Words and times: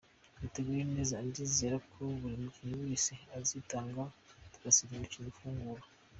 Twiteguye 0.35 0.83
neza, 0.93 1.15
ndizera 1.27 1.77
ko 1.91 1.99
buri 2.19 2.35
mukinnyi 2.43 2.75
wese 2.83 3.11
azitanga 3.37 4.03
tugatsinda 4.51 4.91
umukino 4.95 5.27
ufungura. 5.33 5.83